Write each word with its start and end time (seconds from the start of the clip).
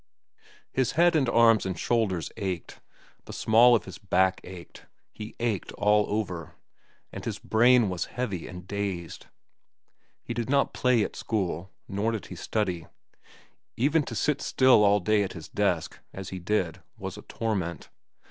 His 0.73 0.93
head 0.93 1.15
and 1.15 1.29
arms 1.29 1.63
and 1.63 1.77
shoulders 1.77 2.31
ached, 2.35 2.79
the 3.25 3.31
small 3.33 3.75
of 3.75 3.85
his 3.85 3.99
back 3.99 4.41
ached,—he 4.43 5.35
ached 5.39 5.71
all 5.73 6.07
over, 6.09 6.55
and 7.13 7.23
his 7.23 7.37
brain 7.37 7.87
was 7.87 8.05
heavy 8.05 8.47
and 8.47 8.67
dazed. 8.67 9.27
He 10.23 10.33
did 10.33 10.49
not 10.49 10.73
play 10.73 11.03
at 11.03 11.15
school. 11.15 11.69
Nor 11.87 12.13
did 12.13 12.25
he 12.25 12.35
study. 12.35 12.87
Even 13.77 14.01
to 14.05 14.15
sit 14.15 14.41
still 14.41 14.83
all 14.83 14.99
day 15.01 15.21
at 15.21 15.33
his 15.33 15.47
desk, 15.47 15.99
as 16.13 16.29
he 16.29 16.39
did, 16.39 16.81
was 16.97 17.15
a 17.15 17.21
torment. 17.21 17.89